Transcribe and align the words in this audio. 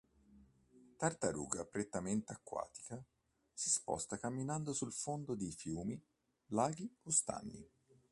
Tartaruga 0.97 1.63
prettamente 1.63 2.31
acquatica, 2.33 2.99
si 3.53 3.69
sposta 3.69 4.17
camminando 4.17 4.73
sul 4.73 4.91
fondo 4.91 5.35
di 5.35 5.51
fiumi, 5.51 6.03
laghi 6.47 6.91
o 7.03 7.11
stagni. 7.11 7.69